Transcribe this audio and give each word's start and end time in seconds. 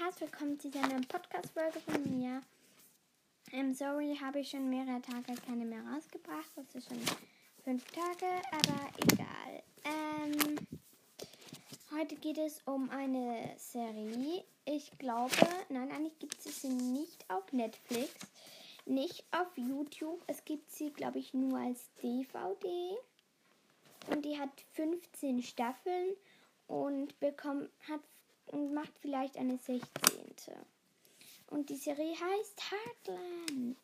herzlich 0.00 0.30
willkommen 0.30 0.60
zu 0.60 0.68
einer 0.78 1.00
Podcast-Folge 1.08 1.80
von 1.80 2.18
mir. 2.18 2.40
Ähm, 3.50 3.74
sorry, 3.74 4.16
habe 4.20 4.40
ich 4.40 4.50
schon 4.50 4.70
mehrere 4.70 5.02
Tage 5.02 5.34
keine 5.44 5.64
mehr 5.64 5.82
rausgebracht. 5.92 6.50
Das 6.54 6.72
ist 6.72 6.88
schon 6.88 7.00
fünf 7.64 7.84
Tage, 7.90 8.26
aber 8.52 8.90
egal. 9.12 9.62
Ähm, 9.84 10.56
heute 11.90 12.14
geht 12.14 12.38
es 12.38 12.60
um 12.64 12.88
eine 12.90 13.54
Serie. 13.56 14.44
Ich 14.66 14.96
glaube, 14.98 15.34
nein, 15.68 15.90
eigentlich 15.90 16.18
gibt 16.20 16.46
es 16.46 16.62
sie 16.62 16.68
nicht 16.68 17.28
auf 17.28 17.52
Netflix, 17.52 18.14
nicht 18.86 19.24
auf 19.32 19.48
YouTube. 19.56 20.22
Es 20.28 20.44
gibt 20.44 20.70
sie, 20.70 20.92
glaube 20.92 21.18
ich, 21.18 21.34
nur 21.34 21.58
als 21.58 21.90
DVD. 22.00 22.96
Und 24.10 24.24
die 24.24 24.38
hat 24.38 24.60
15 24.74 25.42
Staffeln 25.42 26.14
und 26.68 27.18
bekommt, 27.18 27.68
hat 27.88 28.00
und 28.52 28.74
macht 28.74 28.98
vielleicht 29.00 29.36
eine 29.36 29.58
16. 29.58 29.82
Und 31.50 31.70
die 31.70 31.76
Serie 31.76 32.14
heißt 32.14 32.60
Heartland. 32.70 33.76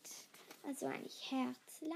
Also 0.63 0.87
eigentlich 0.87 1.31
Herzland. 1.31 1.95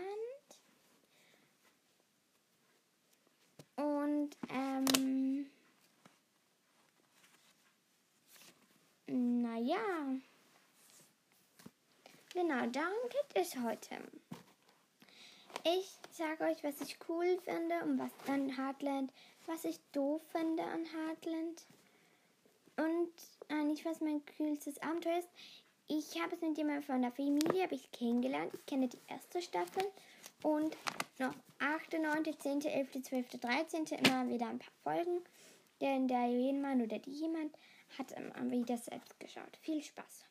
Und 3.76 4.36
ähm, 4.50 5.46
naja. 9.06 9.78
Genau, 12.34 12.66
darum 12.66 13.08
geht 13.10 13.42
es 13.42 13.56
heute. 13.56 13.98
Ich 15.64 15.98
sage 16.12 16.44
euch, 16.44 16.62
was 16.62 16.80
ich 16.80 16.98
cool 17.08 17.38
finde 17.44 17.82
und 17.84 17.98
was 17.98 18.10
an 18.28 18.56
Heartland, 18.56 19.12
was 19.46 19.64
ich 19.64 19.78
doof 19.92 20.22
finde 20.32 20.62
an 20.62 20.84
Heartland. 20.84 21.62
Und 22.78 23.12
eigentlich, 23.48 23.84
was 23.84 24.00
mein 24.00 24.24
kühlstes 24.24 24.80
Abenteuer 24.80 25.18
ist, 25.18 25.28
ich 25.88 26.22
habe 26.22 26.36
es 26.36 26.40
mit 26.40 26.56
jemandem 26.56 26.84
von 26.84 27.02
der 27.02 27.10
Familie, 27.10 27.66
ich 27.70 27.90
kennengelernt. 27.90 28.54
Ich 28.54 28.66
kenne 28.66 28.88
die 28.88 29.00
erste 29.08 29.42
Staffel 29.42 29.82
und 30.44 30.76
noch 31.18 31.34
8., 31.58 31.94
9., 31.94 32.38
10., 32.38 32.60
11., 32.60 33.02
12., 33.02 33.28
13. 33.40 33.84
immer 33.86 34.28
wieder 34.28 34.46
ein 34.46 34.60
paar 34.60 34.72
Folgen. 34.84 35.24
Denn 35.80 36.06
der 36.06 36.26
jemand 36.28 36.82
oder 36.82 36.98
die 36.98 37.10
jemand 37.10 37.56
hat 37.98 38.12
immer 38.12 38.50
wieder 38.50 38.76
selbst 38.76 39.18
geschaut. 39.18 39.56
Viel 39.62 39.82
Spaß. 39.82 40.24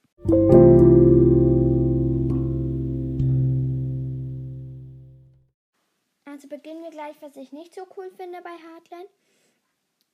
Also 6.26 6.48
beginnen 6.48 6.84
wir 6.84 6.92
gleich, 6.92 7.16
was 7.22 7.36
ich 7.36 7.52
nicht 7.52 7.74
so 7.74 7.82
cool 7.98 8.10
finde 8.12 8.42
bei 8.42 8.52
Heartland. 8.52 9.10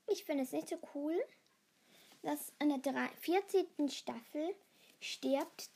Ich 0.08 0.24
finde 0.24 0.44
es 0.44 0.52
nicht 0.52 0.70
so 0.70 0.78
cool, 0.96 1.22
dass 2.24 2.54
in 2.60 2.70
der 2.70 3.10
14. 3.22 3.90
Staffel 3.90 4.56
stirbt 5.00 5.70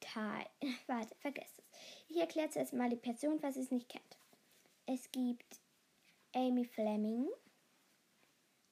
Ty. 0.00 0.46
Warte, 0.86 1.14
vergesst 1.20 1.58
es. 1.58 1.64
Ich 2.08 2.16
erkläre 2.16 2.50
zuerst 2.50 2.72
mal 2.72 2.90
die 2.90 2.96
Person, 2.96 3.42
was 3.42 3.56
es 3.56 3.70
nicht 3.70 3.88
kennt. 3.88 4.18
Es 4.86 5.10
gibt 5.12 5.60
Amy 6.34 6.64
Fleming. 6.64 7.28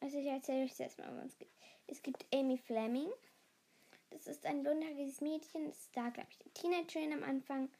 Also 0.01 0.19
ich 0.19 0.27
erzähle 0.27 0.65
euch 0.65 0.75
zuerst 0.75 0.99
mal, 0.99 1.13
worum 1.13 1.27
es 1.27 1.39
geht. 1.39 1.51
Es 1.87 2.03
gibt 2.03 2.27
Amy 2.35 2.57
Fleming. 2.57 3.11
Das 4.11 4.27
ist 4.27 4.45
ein 4.47 4.63
blondhaariges 4.63 5.21
Mädchen. 5.21 5.67
Das 5.67 5.79
ist 5.79 5.97
da, 5.97 6.09
glaube 6.09 6.29
ich, 6.31 6.39
die 6.39 6.51
Teenagerin 6.51 7.13
am 7.13 7.23
Anfang. 7.23 7.71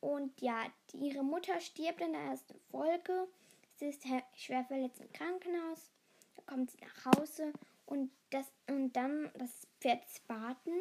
Und 0.00 0.40
ja, 0.40 0.66
die, 0.90 1.08
ihre 1.08 1.22
Mutter 1.22 1.60
stirbt 1.60 2.00
in 2.00 2.12
der 2.12 2.22
ersten 2.22 2.58
Folge. 2.70 3.28
Sie 3.76 3.86
ist 3.86 4.02
schwer 4.34 4.64
verletzt 4.64 5.00
im 5.00 5.12
Krankenhaus. 5.12 5.92
Da 6.36 6.42
kommt 6.42 6.72
sie 6.72 6.78
nach 6.78 7.14
Hause 7.14 7.52
und, 7.92 8.10
das, 8.30 8.50
und 8.68 8.94
dann 8.94 9.30
das 9.34 9.68
Pferd 9.78 10.02
Spartan 10.08 10.80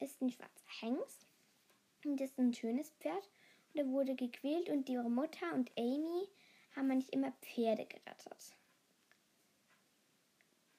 ist 0.00 0.20
ein 0.20 0.30
schwarzer 0.30 0.66
Hengst. 0.80 1.26
Und 2.04 2.20
das 2.20 2.28
ist 2.28 2.38
ein 2.38 2.52
schönes 2.52 2.90
Pferd. 3.00 3.26
Und 3.72 3.80
er 3.80 3.86
wurde 3.86 4.14
gequält 4.14 4.68
und 4.68 4.86
ihre 4.86 5.08
Mutter 5.08 5.54
und 5.54 5.72
Amy 5.78 6.28
haben 6.76 6.88
nicht 6.88 7.08
immer 7.08 7.32
Pferde 7.40 7.86
gerettet. 7.86 8.54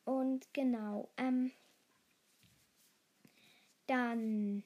Und 0.05 0.53
genau, 0.53 1.09
ähm, 1.17 1.51
dann 3.87 4.63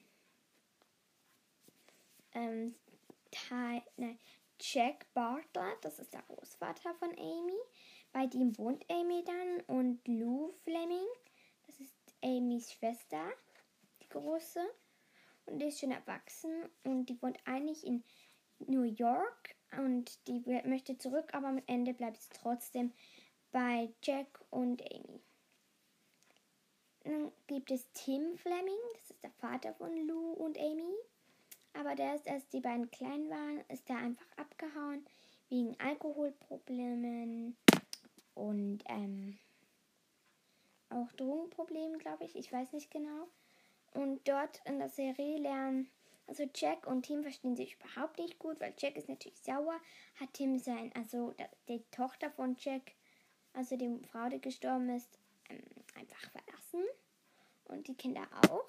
ähm, 2.34 2.74
Ty, 3.30 3.82
ne, 3.96 4.18
Jack 4.60 5.06
Bartlett, 5.14 5.82
das 5.82 6.00
ist 6.00 6.12
der 6.12 6.22
Großvater 6.22 6.92
von 6.96 7.12
Amy, 7.12 7.58
bei 8.12 8.26
dem 8.26 8.56
wohnt 8.58 8.84
Amy 8.90 9.24
dann 9.24 9.78
und 9.78 10.06
Lou 10.06 10.52
Fleming, 10.64 11.06
das 11.66 11.80
ist 11.80 11.94
Amys 12.22 12.72
Schwester, 12.72 13.24
die 14.02 14.08
große. 14.08 14.60
Und 15.46 15.60
die 15.60 15.66
ist 15.66 15.80
schon 15.80 15.92
erwachsen 15.92 16.68
und 16.84 17.06
die 17.06 17.20
wohnt 17.22 17.38
eigentlich 17.46 17.86
in 17.86 18.04
New 18.58 18.82
York 18.82 19.54
und 19.78 20.26
die 20.28 20.40
möchte 20.66 20.98
zurück, 20.98 21.32
aber 21.32 21.48
am 21.48 21.62
Ende 21.66 21.94
bleibt 21.94 22.20
sie 22.20 22.28
trotzdem 22.34 22.92
bei 23.50 23.88
Jack 24.02 24.44
und 24.50 24.82
Amy. 24.82 25.22
Dann 27.04 27.32
gibt 27.46 27.70
es 27.70 27.90
Tim 27.92 28.36
Fleming, 28.36 28.78
das 28.94 29.10
ist 29.10 29.22
der 29.22 29.30
Vater 29.32 29.72
von 29.74 30.06
Lou 30.06 30.32
und 30.32 30.58
Amy. 30.58 30.94
Aber 31.72 31.94
der 31.94 32.16
ist, 32.16 32.28
als 32.28 32.46
die 32.48 32.60
beiden 32.60 32.90
klein 32.90 33.30
waren, 33.30 33.62
ist 33.68 33.88
er 33.88 33.98
einfach 33.98 34.26
abgehauen 34.36 35.06
wegen 35.48 35.78
Alkoholproblemen 35.80 37.56
und 38.38 38.84
ähm, 38.86 39.36
auch 40.90 41.10
Drogenproblemen, 41.12 41.98
glaube 41.98 42.24
ich. 42.24 42.36
Ich 42.36 42.52
weiß 42.52 42.72
nicht 42.72 42.90
genau. 42.90 43.28
Und 43.92 44.26
dort 44.28 44.60
in 44.64 44.78
der 44.78 44.88
Serie 44.88 45.38
lernen, 45.38 45.90
also 46.26 46.44
Jack 46.54 46.86
und 46.86 47.02
Tim 47.02 47.22
verstehen 47.22 47.56
sich 47.56 47.74
überhaupt 47.74 48.18
nicht 48.18 48.38
gut, 48.38 48.60
weil 48.60 48.74
Jack 48.78 48.96
ist 48.96 49.08
natürlich 49.08 49.40
sauer, 49.40 49.80
hat 50.20 50.32
Tim 50.34 50.58
sein, 50.58 50.92
also 50.94 51.34
die 51.68 51.82
Tochter 51.90 52.30
von 52.30 52.56
Jack, 52.58 52.92
also 53.54 53.76
die 53.76 53.98
Frau, 54.10 54.28
die 54.28 54.40
gestorben 54.40 54.90
ist, 54.90 55.18
ähm, 55.48 55.62
einfach 55.94 56.30
verlassen. 56.30 56.84
Und 57.64 57.86
die 57.86 57.94
Kinder 57.94 58.26
auch. 58.48 58.66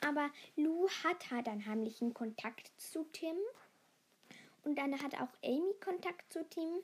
Aber 0.00 0.30
Lou 0.56 0.88
hat 1.04 1.30
halt 1.30 1.48
einen 1.48 1.66
heimlichen 1.66 2.14
Kontakt 2.14 2.70
zu 2.78 3.04
Tim. 3.12 3.36
Und 4.64 4.78
dann 4.78 5.02
hat 5.02 5.14
auch 5.20 5.28
Amy 5.44 5.74
Kontakt 5.80 6.32
zu 6.32 6.48
Tim. 6.48 6.82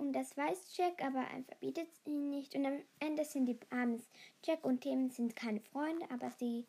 Und 0.00 0.14
das 0.14 0.34
weiß 0.34 0.78
Jack, 0.78 1.04
aber 1.04 1.18
er 1.18 1.42
verbietet 1.44 1.90
ihn 2.06 2.30
nicht. 2.30 2.54
Und 2.54 2.64
am 2.64 2.80
Ende 3.00 3.22
sind 3.26 3.44
die 3.44 3.58
abends. 3.68 4.08
Jack 4.42 4.64
und 4.64 4.80
Tim 4.80 5.10
sind 5.10 5.36
keine 5.36 5.60
Freunde, 5.60 6.10
aber 6.10 6.30
sie 6.30 6.66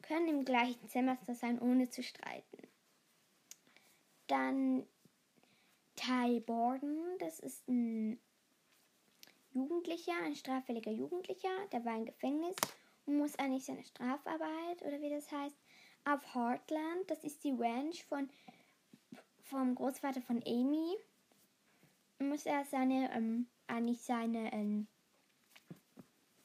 können 0.00 0.28
im 0.28 0.44
gleichen 0.46 0.88
Semester 0.88 1.34
sein, 1.34 1.60
ohne 1.60 1.90
zu 1.90 2.02
streiten. 2.02 2.66
Dann 4.28 4.86
Ty 5.94 6.40
Borden, 6.40 7.18
das 7.18 7.38
ist 7.38 7.68
ein 7.68 8.18
Jugendlicher, 9.52 10.16
ein 10.24 10.34
straffälliger 10.34 10.90
Jugendlicher, 10.90 11.66
der 11.72 11.84
war 11.84 11.98
im 11.98 12.06
Gefängnis 12.06 12.56
und 13.04 13.18
muss 13.18 13.38
eigentlich 13.38 13.66
seine 13.66 13.84
Strafarbeit, 13.84 14.80
oder 14.80 15.02
wie 15.02 15.10
das 15.10 15.30
heißt, 15.30 15.56
auf 16.06 16.34
Heartland, 16.34 17.10
das 17.10 17.24
ist 17.24 17.44
die 17.44 17.52
Ranch 17.52 18.04
von, 18.04 18.30
vom 19.42 19.74
Großvater 19.74 20.22
von 20.22 20.42
Amy, 20.46 20.96
muss 22.20 22.46
er 22.46 22.64
seine, 22.64 23.10
ähm, 23.12 23.46
eigentlich 23.66 24.02
seine, 24.02 24.52
ähm, 24.52 24.86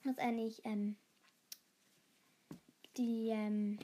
muss 0.03 0.17
er 0.17 0.31
nicht, 0.31 0.61
ähm, 0.63 0.95
die, 2.97 3.29
ähm, 3.29 3.79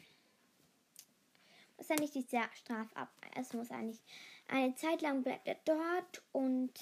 muss 1.78 1.90
er 1.90 2.00
nicht 2.00 2.16
die 2.16 2.24
Strafe 2.24 2.96
ab. 2.96 3.12
Es 3.36 3.54
muss 3.54 3.72
eigentlich 3.72 4.02
eine 4.48 4.76
Zeit 4.76 5.02
lang 5.02 5.24
bleibt 5.24 5.48
er 5.48 5.58
dort 5.66 6.24
und 6.32 6.74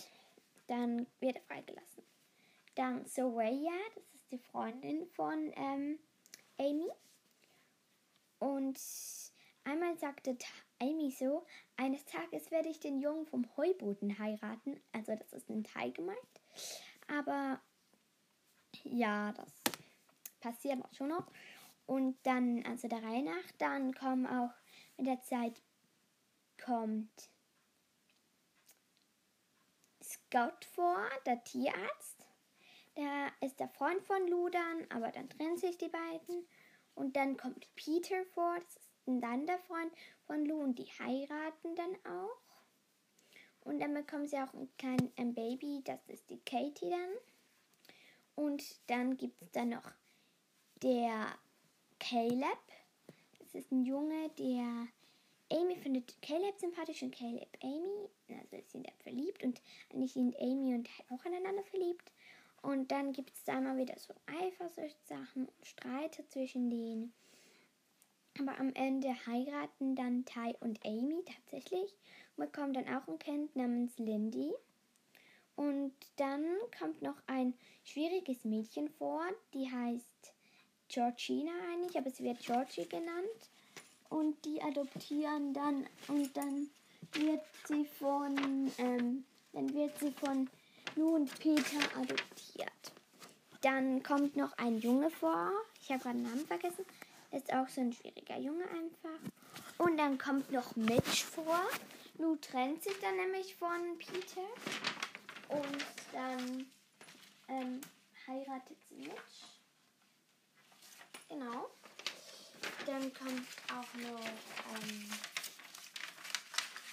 dann 0.68 1.08
wird 1.20 1.38
er 1.38 1.44
freigelassen. 1.44 2.04
Dann 2.76 3.06
Soraya, 3.06 3.72
das 3.96 4.04
ist 4.14 4.32
die 4.32 4.40
Freundin 4.40 5.08
von 5.08 5.52
ähm, 5.56 6.00
Amy. 6.58 6.90
Und 8.40 8.80
einmal 9.64 9.98
sagte 9.98 10.38
Amy 10.82 11.12
so, 11.12 11.46
eines 11.76 12.06
Tages 12.06 12.52
werde 12.52 12.70
ich 12.70 12.80
den 12.80 13.00
Jungen 13.00 13.26
vom 13.26 13.46
Heuboden 13.58 14.18
heiraten. 14.18 14.80
Also 14.92 15.16
das 15.16 15.34
ist 15.34 15.50
ein 15.50 15.64
Teil 15.64 15.92
gemeint. 15.92 16.20
Aber 17.08 17.62
ja, 18.84 19.34
das 19.34 19.52
passiert 20.40 20.84
auch 20.84 20.94
schon 20.94 21.10
noch. 21.10 21.28
Und 21.86 22.18
dann, 22.24 22.64
also 22.66 22.88
der 22.88 23.04
Reihe 23.04 23.24
nach, 23.24 23.52
dann 23.58 23.94
kommen 23.94 24.28
auch 24.28 24.54
mit 24.98 25.08
der 25.08 25.22
Zeit 25.22 25.62
kommt 26.64 27.30
Scout 30.02 30.66
vor, 30.74 31.04
der 31.26 31.44
Tierarzt. 31.44 32.28
Der 32.96 33.32
ist 33.42 33.60
der 33.60 33.70
Freund 33.70 34.04
von 34.04 34.28
Ludan, 34.28 34.86
aber 34.90 35.12
dann 35.12 35.30
trennen 35.30 35.58
sich 35.58 35.78
die 35.78 35.90
beiden. 35.90 36.48
Und 36.96 37.16
dann 37.16 37.38
kommt 37.38 37.74
Peter 37.76 38.26
vor, 38.34 38.60
das 38.60 38.76
ist 38.76 38.89
dann 39.18 39.48
der 39.48 39.58
Freund 39.60 39.92
von 40.26 40.46
Lou 40.46 40.62
und 40.62 40.78
die 40.78 40.86
heiraten 40.86 41.76
dann 41.76 41.96
auch. 42.06 42.50
Und 43.62 43.80
dann 43.80 43.94
bekommen 43.94 44.28
sie 44.28 44.38
auch 44.38 44.54
ein 44.54 44.70
kleines 44.78 45.12
ein 45.18 45.34
Baby, 45.34 45.82
das 45.84 46.00
ist 46.08 46.30
die 46.30 46.40
Katie 46.46 46.90
dann. 46.90 47.10
Und 48.36 48.64
dann 48.88 49.18
gibt 49.18 49.42
es 49.42 49.52
dann 49.52 49.70
noch 49.70 49.92
der 50.82 51.28
Caleb. 52.00 52.60
Das 53.40 53.56
ist 53.56 53.72
ein 53.72 53.84
Junge, 53.84 54.30
der 54.38 54.88
Amy 55.52 55.76
findet 55.76 56.22
Caleb 56.22 56.58
sympathisch 56.58 57.02
und 57.02 57.14
Caleb 57.14 57.50
Amy. 57.64 58.10
Also 58.30 58.58
sie 58.58 58.70
sind 58.70 58.88
verliebt 59.00 59.44
und 59.44 59.62
eigentlich 59.92 60.14
sind 60.14 60.40
Amy 60.40 60.76
und 60.76 60.90
auch 61.10 61.26
aneinander 61.26 61.64
verliebt. 61.64 62.12
Und 62.62 62.92
dann 62.92 63.14
gibt 63.14 63.34
es 63.34 63.44
da 63.44 63.58
immer 63.58 63.78
wieder 63.78 63.98
so 63.98 64.14
Eifersuchtssachen 64.28 65.48
und 65.48 65.66
Streite 65.66 66.28
zwischen 66.28 66.70
denen. 66.70 67.14
Aber 68.40 68.58
am 68.58 68.72
Ende 68.74 69.10
heiraten 69.26 69.96
dann 69.96 70.24
Ty 70.24 70.56
und 70.62 70.86
Amy 70.86 71.24
tatsächlich 71.26 71.94
und 72.38 72.46
bekommen 72.46 72.74
dann 72.74 72.88
auch 72.88 73.08
ein 73.08 73.20
Kind 73.20 73.56
namens 73.56 73.98
Lindy. 73.98 74.54
Und 75.56 75.94
dann 76.16 76.46
kommt 76.78 77.02
noch 77.02 77.18
ein 77.28 77.54
schwieriges 77.84 78.46
Mädchen 78.46 78.88
vor, 78.98 79.22
die 79.54 79.70
heißt 79.70 80.34
Georgina 80.88 81.52
eigentlich, 81.74 81.98
aber 81.98 82.10
sie 82.12 82.24
wird 82.24 82.40
Georgie 82.40 82.88
genannt. 82.88 83.50
Und 84.10 84.44
die 84.46 84.62
adoptieren 84.62 85.54
dann 85.54 85.86
und 86.08 86.36
dann 86.36 86.70
wird 87.12 87.44
sie 87.68 87.86
von, 87.86 88.72
ähm, 88.78 89.26
dann 89.52 89.74
wird 89.74 90.00
sie 90.00 90.12
von 90.12 90.50
Lou 90.96 91.16
und 91.16 91.40
Peter 91.40 91.80
adoptiert. 91.96 92.94
Dann 93.62 94.02
kommt 94.02 94.38
noch 94.38 94.58
ein 94.58 94.80
Junge 94.80 95.10
vor. 95.12 95.52
Ich 95.82 95.90
habe 95.90 96.00
gerade 96.00 96.18
den 96.18 96.24
Namen 96.24 96.46
vergessen. 96.48 96.86
Ist 97.32 97.54
auch 97.54 97.68
so 97.68 97.82
ein 97.82 97.94
schwieriger 97.94 98.38
Junge 98.40 98.64
einfach. 98.70 99.20
Und 99.78 99.98
dann 99.98 100.18
kommt 100.18 100.52
noch 100.52 100.76
Mitch 100.76 101.26
vor. 101.26 101.62
Lou 102.18 102.36
trennt 102.38 102.84
sich 102.84 103.00
dann 103.00 103.16
nämlich 103.16 103.56
von 103.56 103.98
Peter. 103.98 104.42
Und 105.48 105.86
dann 106.12 106.66
ähm, 107.48 107.82
heiratet 108.28 108.78
sie 108.88 108.96
Mitch. 108.96 109.46
Genau. 111.30 111.70
Dann 112.86 113.14
kommt 113.14 113.48
auch 113.68 113.94
noch. 113.94 114.20
Ähm, 114.20 115.10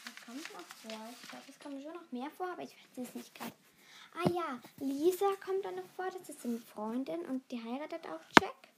was 0.05 0.27
kommt 0.27 0.53
noch 0.53 0.67
vor? 0.83 1.09
Ich 1.23 1.29
glaube, 1.31 1.45
es 1.49 1.59
kommen 1.59 1.83
schon 1.83 1.95
noch 1.95 2.13
mehr 2.13 2.31
vor, 2.37 2.51
aber 2.51 2.63
ich 2.63 2.71
weiß 2.73 3.09
es 3.09 3.15
nicht 3.15 3.35
gerade. 3.35 3.53
Ah 4.15 4.29
ja, 4.31 4.61
Lisa 4.79 5.27
kommt 5.45 5.65
dann 5.65 5.77
noch 5.77 5.89
vor. 5.97 6.11
Das 6.11 6.29
ist 6.29 6.45
eine 6.45 6.59
Freundin 6.59 7.21
und 7.27 7.51
die 7.51 7.63
heiratet 7.63 8.07
auch 8.07 8.21
Jack. 8.41 8.76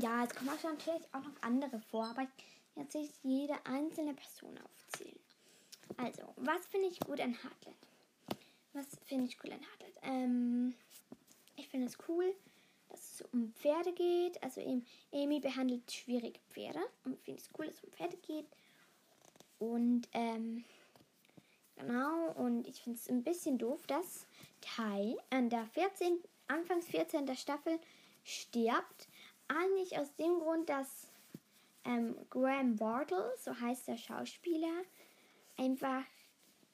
Ja, 0.00 0.24
es 0.24 0.34
kommen 0.34 0.50
auch 0.50 0.62
natürlich 0.62 1.08
auch 1.12 1.22
noch 1.22 1.42
andere 1.42 1.80
vor, 1.90 2.06
aber 2.06 2.26
jetzt 2.76 2.94
will 2.94 3.04
ich 3.04 3.12
jede 3.22 3.54
einzelne 3.66 4.14
Person 4.14 4.58
aufzählen. 4.58 5.18
Also, 5.96 6.22
was 6.36 6.66
finde 6.66 6.88
ich 6.88 7.00
gut 7.00 7.20
an 7.20 7.34
Heartland? 7.34 7.76
Was 8.72 8.86
finde 9.04 9.26
ich 9.26 9.36
cool 9.42 9.52
an 9.52 9.60
Heartland? 9.60 9.94
Ähm, 10.02 10.74
ich 11.56 11.68
finde 11.68 11.86
es 11.86 11.98
cool, 12.08 12.34
dass 12.88 13.20
es 13.20 13.22
um 13.32 13.52
Pferde 13.54 13.92
geht. 13.92 14.42
Also 14.42 14.60
eben, 14.60 14.86
Amy 15.12 15.40
behandelt 15.40 15.90
schwierige 15.92 16.40
Pferde 16.50 16.80
und 17.04 17.14
ich 17.14 17.20
finde 17.20 17.40
es 17.40 17.50
cool, 17.58 17.66
dass 17.66 17.76
es 17.76 17.84
um 17.84 17.90
Pferde 17.92 18.16
geht. 18.18 18.46
Und 19.58 20.08
ähm, 20.12 20.64
genau, 21.76 22.32
und 22.32 22.66
ich 22.66 22.82
finde 22.82 22.98
es 22.98 23.08
ein 23.08 23.22
bisschen 23.22 23.58
doof, 23.58 23.86
dass 23.86 24.26
Ty 24.60 25.16
an 25.30 25.50
der 25.50 25.66
14, 25.66 26.18
Anfangs 26.48 26.86
14. 26.86 27.34
Staffel 27.36 27.78
stirbt. 28.24 29.08
Eigentlich 29.54 29.98
aus 29.98 30.14
dem 30.16 30.38
Grund, 30.38 30.68
dass 30.68 31.08
ähm, 31.84 32.16
Graham 32.30 32.76
Bartle, 32.76 33.34
so 33.38 33.58
heißt 33.58 33.88
der 33.88 33.96
Schauspieler, 33.96 34.84
einfach 35.56 36.04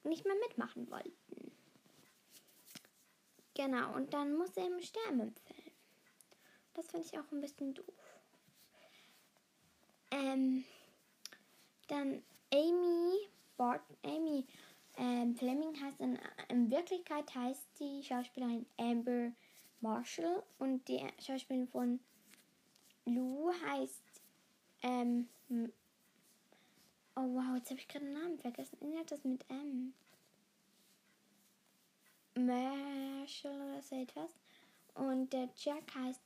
nicht 0.05 0.25
mehr 0.25 0.37
mitmachen 0.47 0.91
wollten. 0.91 1.53
Genau, 3.55 3.95
und 3.95 4.15
dann 4.15 4.37
muss 4.37 4.57
er 4.57 4.67
im 4.67 4.81
sterben 4.81 5.21
im 5.21 5.35
Film. 5.35 5.73
Das 6.75 6.87
finde 6.91 7.07
ich 7.07 7.19
auch 7.19 7.33
ein 7.33 7.41
bisschen 7.41 7.75
doof. 7.75 8.21
Ähm, 10.13 10.65
dann 11.89 12.23
Amy 12.53 13.29
Bart, 13.57 13.83
Amy 14.05 14.47
ähm, 14.97 15.35
Fleming 15.35 15.81
heißt 15.81 16.01
in, 16.01 16.19
in 16.49 16.71
Wirklichkeit 16.71 17.35
heißt 17.35 17.81
die 17.81 18.03
Schauspielerin 18.05 18.67
Amber 18.77 19.33
Marshall 19.81 20.45
und 20.59 20.87
die 20.87 21.05
Schauspielerin 21.19 21.69
von 21.69 22.01
Lou 23.09 23.53
heißt 23.67 24.03
ähm, 24.83 25.29
oh 25.51 27.35
wow, 27.35 27.57
jetzt 27.57 27.71
habe 27.71 27.81
ich 27.81 27.89
gerade 27.89 28.05
den 28.05 28.15
Namen 28.15 28.39
vergessen. 28.39 28.79
Inhalt 28.81 29.11
das 29.11 29.25
mit 29.25 29.45
M. 29.51 29.93
Marshall 32.35 33.61
oder 33.61 33.83
so 33.83 33.97
etwas. 33.97 34.31
Und 34.95 35.33
der 35.33 35.49
Jack 35.57 35.95
heißt 35.95 36.21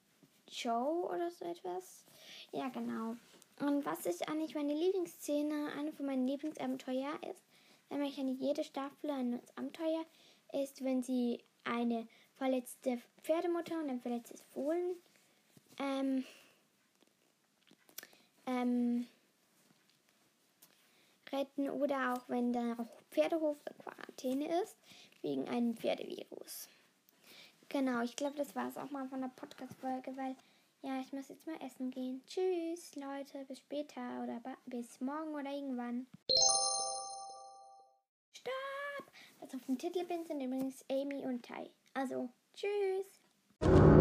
Joe 0.49 1.07
oder 1.07 1.31
so 1.31 1.45
etwas. 1.47 2.05
Ja, 2.53 2.69
genau. 2.69 3.17
Und 3.61 3.85
was 3.85 4.07
ist 4.07 4.29
eigentlich 4.29 4.55
meine 4.55 4.75
Lieblingsszene, 4.75 5.73
eine 5.79 5.93
von 5.93 6.07
meinen 6.07 6.27
Lieblingsabenteuer 6.27 7.13
ist, 7.31 7.43
nämlich 7.91 8.19
eine 8.19 8.33
jede 8.33 8.65
Staffel 8.65 9.11
ein 9.11 9.41
Abenteuer, 9.57 10.05
ist, 10.53 10.85
wenn 10.85 11.03
sie 11.03 11.41
eine 11.65 12.07
verletzte 12.37 13.01
Pferdemutter 13.23 13.79
und 13.79 13.89
ein 13.89 14.01
verletztes 14.01 14.43
Fohlen 14.53 14.97
ähm, 15.79 16.25
ähm, 18.47 19.07
retten 21.33 21.71
oder 21.71 22.15
auch 22.15 22.29
wenn 22.29 22.53
der 22.53 22.77
Pferdehof 23.11 23.57
in 23.69 23.79
Quarantäne 23.79 24.63
ist 24.63 24.77
wegen 25.23 25.49
einem 25.49 25.77
Pferdevirus. 25.77 26.69
Genau, 27.69 28.03
ich 28.03 28.17
glaube, 28.17 28.37
das 28.37 28.55
war 28.55 28.69
es 28.69 28.77
auch 28.77 28.91
mal 28.91 29.09
von 29.09 29.23
der 29.23 29.29
Podcast-Folge, 29.29 30.15
weil 30.17 30.37
ja, 30.83 31.01
ich 31.01 31.13
muss 31.13 31.29
jetzt 31.29 31.47
mal 31.47 31.57
essen 31.65 31.91
gehen. 31.91 32.23
Tschüss, 32.27 32.97
Leute, 32.97 33.45
bis 33.47 33.59
später 33.59 34.23
oder 34.23 34.41
bis 34.67 35.01
morgen 35.01 35.35
oder 35.35 35.51
irgendwann. 35.51 36.07
Stopp! 38.33 39.13
Was 39.41 39.55
auf 39.55 39.65
dem 39.67 39.79
Titelbild 39.79 40.27
sind 40.27 40.41
übrigens 40.41 40.85
Amy 40.91 41.25
und 41.25 41.43
Ty. 41.43 41.71
Also, 41.95 42.29
tschüss! 42.55 43.92